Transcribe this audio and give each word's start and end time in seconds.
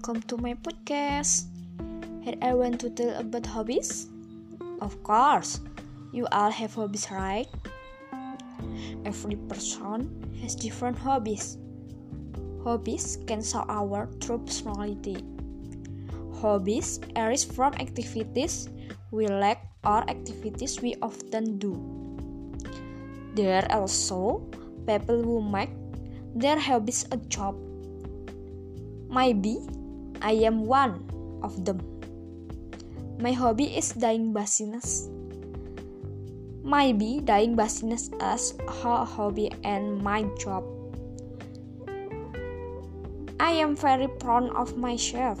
welcome 0.00 0.24
to 0.24 0.40
my 0.40 0.56
podcast. 0.56 1.44
Here 2.24 2.32
I 2.40 2.56
want 2.56 2.80
to 2.80 2.88
tell 2.88 3.20
about 3.20 3.44
hobbies. 3.44 4.08
Of 4.80 4.96
course, 5.04 5.60
you 6.10 6.24
all 6.32 6.48
have 6.48 6.72
hobbies, 6.72 7.12
right? 7.12 7.44
Every 9.04 9.36
person 9.44 10.08
has 10.40 10.56
different 10.56 10.96
hobbies. 10.96 11.58
Hobbies 12.64 13.18
can 13.26 13.44
show 13.44 13.68
our 13.68 14.08
true 14.24 14.40
personality. 14.40 15.20
Hobbies 16.40 17.04
arise 17.12 17.44
from 17.44 17.76
activities 17.76 18.72
we 19.12 19.28
like 19.28 19.60
or 19.84 20.00
activities 20.08 20.80
we 20.80 20.96
often 21.02 21.58
do. 21.58 21.76
There 23.36 23.60
are 23.60 23.84
also 23.84 24.48
people 24.88 25.20
who 25.20 25.44
make 25.44 25.68
their 26.34 26.58
hobbies 26.58 27.04
a 27.12 27.18
job. 27.28 27.52
Maybe 29.12 29.60
I 30.22 30.32
am 30.44 30.66
one 30.66 31.08
of 31.42 31.64
them. 31.64 31.80
My 33.20 33.32
hobby 33.32 33.76
is 33.76 33.92
dyeing 33.92 34.32
business. 34.32 35.08
Maybe 36.64 37.20
dyeing 37.24 37.56
business 37.56 38.10
as 38.20 38.54
a 38.68 39.04
hobby 39.04 39.50
and 39.64 40.00
my 40.00 40.24
job. 40.38 40.64
I 43.40 43.52
am 43.56 43.74
very 43.74 44.08
proud 44.08 44.52
of 44.54 44.76
myself. 44.76 45.40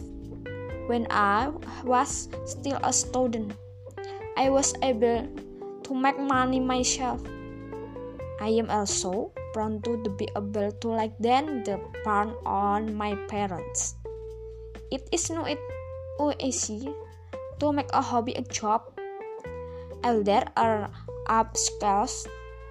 When 0.88 1.06
I 1.10 1.52
was 1.84 2.28
still 2.44 2.80
a 2.82 2.92
student, 2.92 3.52
I 4.36 4.48
was 4.48 4.74
able 4.82 5.28
to 5.84 5.94
make 5.94 6.18
money 6.18 6.58
myself. 6.58 7.20
I 8.40 8.48
am 8.56 8.70
also 8.70 9.32
proud 9.52 9.84
to 9.84 10.10
be 10.16 10.28
able 10.36 10.72
to 10.72 10.88
like 10.88 11.12
then 11.20 11.62
the 11.64 11.78
burn 12.04 12.32
on 12.44 12.94
my 12.94 13.14
parents. 13.28 13.96
It 14.90 15.08
is 15.12 15.30
not 15.30 15.48
easy 16.38 16.92
to 17.58 17.72
make 17.72 17.90
a 17.92 18.02
hobby 18.02 18.32
a 18.34 18.42
job. 18.42 18.82
And 20.02 20.24
there 20.24 20.46
are 20.56 20.90
upskills 21.28 22.26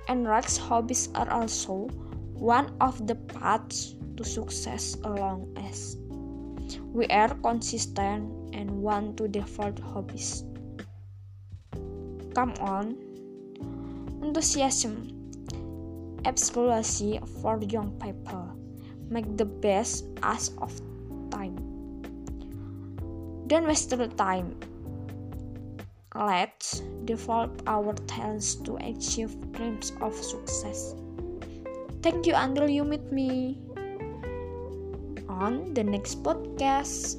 and 0.08 0.28
rights 0.28 0.58
hobbies 0.58 1.10
are 1.16 1.30
also 1.30 1.88
one 2.34 2.76
of 2.82 3.08
the 3.08 3.16
paths 3.16 3.96
to 4.18 4.24
success 4.24 4.98
along 5.04 5.54
as 5.58 5.98
we 6.94 7.06
are 7.08 7.30
consistent 7.46 8.56
and 8.56 8.82
want 8.82 9.18
to 9.18 9.28
develop 9.28 9.80
hobbies. 9.80 10.44
Come 12.34 12.54
on, 12.60 12.98
enthusiasm 14.24 15.20
Exploration 16.26 17.26
for 17.42 17.58
young 17.64 17.96
people. 17.96 18.52
Make 19.10 19.38
the 19.38 19.46
best 19.46 20.06
as 20.22 20.52
of 20.60 20.76
time. 21.32 21.69
Don't 23.50 23.66
waste 23.66 23.90
the 23.90 24.06
time. 24.14 24.54
Let's 26.14 26.86
develop 27.06 27.64
our 27.66 27.98
talents 28.06 28.54
to 28.62 28.78
achieve 28.78 29.34
dreams 29.58 29.92
of 30.02 30.14
success. 30.14 30.94
Thank 32.04 32.28
you 32.28 32.38
until 32.38 32.70
you 32.70 32.84
meet 32.84 33.12
me 33.12 33.58
on 35.26 35.74
the 35.74 35.84
next 35.84 36.22
podcast. 36.22 37.18